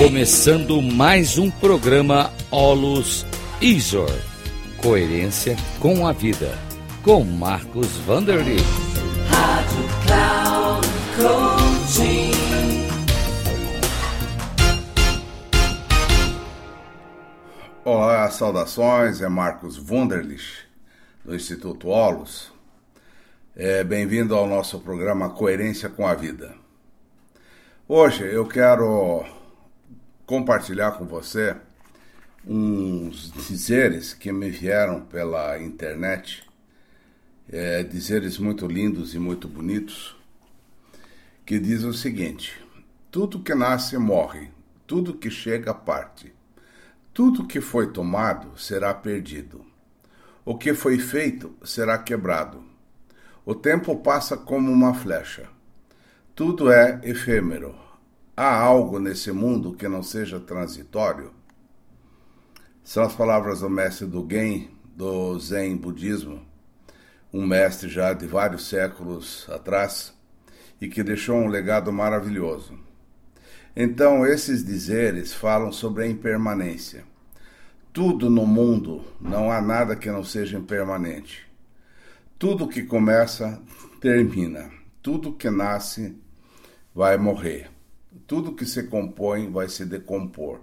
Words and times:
Começando 0.00 0.80
mais 0.80 1.36
um 1.36 1.50
programa 1.50 2.32
Olus 2.50 3.26
Isor. 3.60 4.08
Coerência 4.78 5.56
com 5.78 6.06
a 6.06 6.12
vida. 6.12 6.58
Com 7.02 7.22
Marcos 7.22 7.98
Vanderly. 8.06 8.56
Rádio 9.28 9.84
Cloud 10.06 10.88
Coaching. 11.18 12.30
Olá, 17.84 18.30
saudações. 18.30 19.20
É 19.20 19.28
Marcos 19.28 19.76
Wunderlich, 19.78 20.66
do 21.22 21.34
Instituto 21.34 21.88
Olus. 21.88 22.50
É, 23.54 23.84
Bem-vindo 23.84 24.34
ao 24.34 24.48
nosso 24.48 24.80
programa 24.80 25.28
Coerência 25.28 25.90
com 25.90 26.06
a 26.06 26.14
Vida. 26.14 26.54
Hoje 27.86 28.24
eu 28.24 28.46
quero 28.46 29.26
compartilhar 30.30 30.92
com 30.92 31.04
você 31.04 31.56
uns 32.46 33.32
dizeres 33.32 34.14
que 34.14 34.30
me 34.30 34.48
vieram 34.48 35.00
pela 35.00 35.60
internet, 35.60 36.48
é, 37.48 37.82
dizeres 37.82 38.38
muito 38.38 38.64
lindos 38.68 39.12
e 39.12 39.18
muito 39.18 39.48
bonitos, 39.48 40.16
que 41.44 41.58
diz 41.58 41.82
o 41.82 41.92
seguinte: 41.92 42.64
tudo 43.10 43.42
que 43.42 43.52
nasce 43.56 43.98
morre, 43.98 44.52
tudo 44.86 45.14
que 45.14 45.28
chega 45.28 45.74
parte, 45.74 46.32
tudo 47.12 47.48
que 47.48 47.60
foi 47.60 47.90
tomado 47.90 48.56
será 48.56 48.94
perdido, 48.94 49.66
o 50.44 50.56
que 50.56 50.72
foi 50.74 51.00
feito 51.00 51.56
será 51.64 51.98
quebrado. 51.98 52.62
O 53.44 53.52
tempo 53.52 53.96
passa 53.96 54.36
como 54.36 54.70
uma 54.70 54.94
flecha. 54.94 55.48
Tudo 56.36 56.70
é 56.70 57.00
efêmero. 57.02 57.89
Há 58.42 58.58
algo 58.58 58.98
nesse 58.98 59.30
mundo 59.32 59.74
que 59.74 59.86
não 59.86 60.02
seja 60.02 60.40
transitório? 60.40 61.30
São 62.82 63.02
as 63.02 63.14
palavras 63.14 63.60
do 63.60 63.68
mestre 63.68 64.06
do 64.06 64.26
Gen, 64.26 64.70
do 64.96 65.38
Zen 65.38 65.76
Budismo, 65.76 66.40
um 67.30 67.46
mestre 67.46 67.90
já 67.90 68.14
de 68.14 68.26
vários 68.26 68.66
séculos 68.66 69.46
atrás 69.50 70.14
e 70.80 70.88
que 70.88 71.02
deixou 71.02 71.36
um 71.36 71.48
legado 71.48 71.92
maravilhoso. 71.92 72.78
Então, 73.76 74.24
esses 74.24 74.64
dizeres 74.64 75.34
falam 75.34 75.70
sobre 75.70 76.04
a 76.04 76.08
impermanência. 76.08 77.04
Tudo 77.92 78.30
no 78.30 78.46
mundo, 78.46 79.04
não 79.20 79.52
há 79.52 79.60
nada 79.60 79.94
que 79.94 80.10
não 80.10 80.24
seja 80.24 80.56
impermanente. 80.56 81.46
Tudo 82.38 82.66
que 82.66 82.84
começa, 82.84 83.60
termina. 84.00 84.70
Tudo 85.02 85.34
que 85.34 85.50
nasce, 85.50 86.16
vai 86.94 87.18
morrer. 87.18 87.79
Tudo 88.26 88.54
que 88.54 88.66
se 88.66 88.84
compõe 88.84 89.50
vai 89.50 89.68
se 89.68 89.84
decompor. 89.84 90.60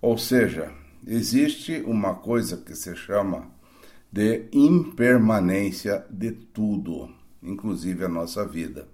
Ou 0.00 0.16
seja, 0.16 0.72
existe 1.06 1.82
uma 1.86 2.14
coisa 2.14 2.56
que 2.56 2.74
se 2.74 2.94
chama 2.94 3.50
de 4.10 4.46
impermanência 4.52 6.04
de 6.10 6.32
tudo, 6.32 7.10
inclusive 7.42 8.04
a 8.04 8.08
nossa 8.08 8.46
vida, 8.46 8.88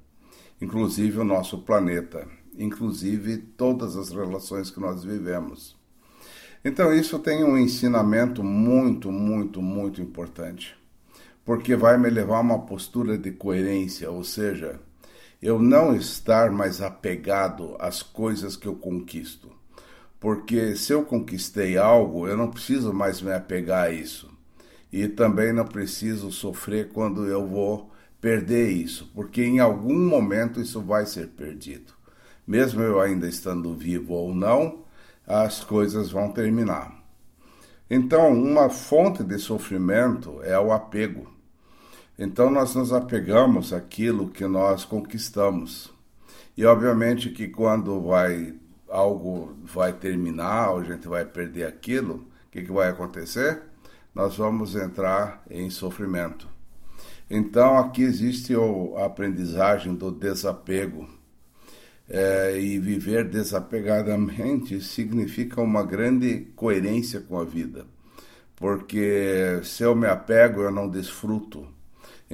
inclusive 0.60 1.18
o 1.18 1.24
nosso 1.24 1.58
planeta, 1.58 2.26
inclusive 2.56 3.38
todas 3.38 3.96
as 3.96 4.10
relações 4.10 4.70
que 4.70 4.80
nós 4.80 5.04
vivemos. 5.04 5.76
Então, 6.64 6.92
isso 6.94 7.18
tem 7.18 7.44
um 7.44 7.58
ensinamento 7.58 8.42
muito, 8.42 9.12
muito, 9.12 9.60
muito 9.60 10.00
importante, 10.00 10.74
porque 11.44 11.76
vai 11.76 11.98
me 11.98 12.08
levar 12.08 12.38
a 12.38 12.40
uma 12.40 12.60
postura 12.60 13.18
de 13.18 13.32
coerência, 13.32 14.10
ou 14.10 14.24
seja, 14.24 14.80
eu 15.44 15.60
não 15.60 15.94
estar 15.94 16.50
mais 16.50 16.80
apegado 16.80 17.76
às 17.78 18.02
coisas 18.02 18.56
que 18.56 18.66
eu 18.66 18.74
conquisto. 18.74 19.52
Porque 20.18 20.74
se 20.74 20.94
eu 20.94 21.04
conquistei 21.04 21.76
algo, 21.76 22.26
eu 22.26 22.34
não 22.34 22.50
preciso 22.50 22.94
mais 22.94 23.20
me 23.20 23.30
apegar 23.30 23.88
a 23.88 23.90
isso. 23.90 24.30
E 24.90 25.06
também 25.06 25.52
não 25.52 25.66
preciso 25.66 26.32
sofrer 26.32 26.88
quando 26.94 27.26
eu 27.26 27.46
vou 27.46 27.90
perder 28.22 28.70
isso, 28.70 29.10
porque 29.14 29.44
em 29.44 29.60
algum 29.60 29.98
momento 29.98 30.62
isso 30.62 30.80
vai 30.80 31.04
ser 31.04 31.28
perdido. 31.28 31.92
Mesmo 32.46 32.80
eu 32.80 32.98
ainda 32.98 33.28
estando 33.28 33.74
vivo 33.74 34.14
ou 34.14 34.34
não, 34.34 34.86
as 35.26 35.62
coisas 35.62 36.10
vão 36.10 36.32
terminar. 36.32 37.04
Então, 37.90 38.32
uma 38.32 38.70
fonte 38.70 39.22
de 39.22 39.38
sofrimento 39.38 40.42
é 40.42 40.58
o 40.58 40.72
apego. 40.72 41.33
Então 42.18 42.50
nós 42.50 42.74
nos 42.74 42.92
apegamos 42.92 43.72
àquilo 43.72 44.28
que 44.28 44.46
nós 44.46 44.84
conquistamos. 44.84 45.92
E 46.56 46.64
obviamente 46.64 47.30
que 47.30 47.48
quando 47.48 48.00
vai 48.00 48.54
algo 48.88 49.56
vai 49.64 49.92
terminar, 49.92 50.70
ou 50.70 50.78
a 50.78 50.84
gente 50.84 51.08
vai 51.08 51.24
perder 51.24 51.66
aquilo, 51.66 52.26
o 52.46 52.50
que, 52.52 52.62
que 52.62 52.72
vai 52.72 52.88
acontecer? 52.88 53.62
Nós 54.14 54.36
vamos 54.36 54.76
entrar 54.76 55.42
em 55.50 55.68
sofrimento. 55.68 56.48
Então 57.28 57.76
aqui 57.78 58.02
existe 58.02 58.54
a 58.54 59.04
aprendizagem 59.04 59.94
do 59.94 60.12
desapego. 60.12 61.08
É, 62.06 62.60
e 62.60 62.78
viver 62.78 63.24
desapegadamente 63.24 64.78
significa 64.84 65.62
uma 65.62 65.82
grande 65.82 66.48
coerência 66.54 67.20
com 67.20 67.38
a 67.38 67.44
vida. 67.44 67.86
Porque 68.54 69.60
se 69.64 69.82
eu 69.82 69.96
me 69.96 70.06
apego, 70.06 70.60
eu 70.60 70.70
não 70.70 70.88
desfruto. 70.88 71.66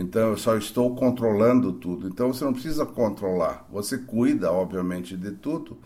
Então 0.00 0.30
eu 0.30 0.38
só 0.38 0.56
estou 0.56 0.96
controlando 0.96 1.74
tudo. 1.74 2.08
Então 2.08 2.32
você 2.32 2.42
não 2.42 2.54
precisa 2.54 2.86
controlar. 2.86 3.66
Você 3.70 3.98
cuida, 3.98 4.50
obviamente, 4.50 5.14
de 5.14 5.32
tudo, 5.32 5.76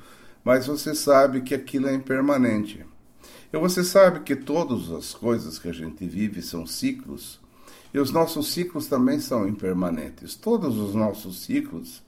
mas 0.45 0.69
você 0.69 0.95
sabe 0.95 1.41
que 1.41 1.53
aquilo 1.53 1.89
é 1.89 1.95
impermanente. 1.95 2.87
E 3.53 3.59
você 3.59 3.83
sabe 3.83 4.21
que 4.21 4.37
todas 4.37 4.93
as 4.93 5.13
coisas 5.15 5.59
que 5.59 5.69
a 5.69 5.73
gente 5.73 6.07
vive 6.07 6.43
são 6.43 6.65
ciclos, 6.65 7.41
e 7.93 7.99
os 7.99 8.11
nossos 8.13 8.53
ciclos 8.53 8.87
também 8.87 9.19
são 9.21 9.49
impermanentes. 9.49 10.37
Todos 10.37 10.79
os 10.79 10.95
nossos 10.95 11.43
ciclos 11.43 12.03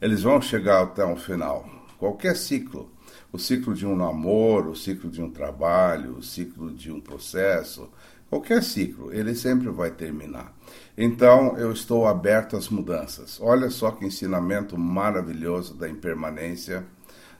eles 0.00 0.22
vão 0.22 0.40
chegar 0.40 0.82
até 0.82 1.04
um 1.04 1.16
final. 1.16 1.68
Qualquer 1.98 2.36
ciclo, 2.36 2.90
o 3.32 3.38
ciclo 3.38 3.74
de 3.74 3.86
um 3.86 3.96
namoro, 3.96 4.70
o 4.70 4.76
ciclo 4.76 5.10
de 5.10 5.22
um 5.22 5.30
trabalho, 5.30 6.16
o 6.16 6.22
ciclo 6.22 6.70
de 6.72 6.90
um 6.90 7.00
processo, 7.00 7.90
Qualquer 8.30 8.62
ciclo, 8.62 9.12
ele 9.12 9.34
sempre 9.34 9.68
vai 9.70 9.90
terminar. 9.90 10.56
Então, 10.96 11.58
eu 11.58 11.72
estou 11.72 12.06
aberto 12.06 12.56
às 12.56 12.68
mudanças. 12.68 13.40
Olha 13.40 13.68
só 13.70 13.90
que 13.90 14.06
ensinamento 14.06 14.78
maravilhoso 14.78 15.74
da 15.74 15.88
impermanência, 15.88 16.86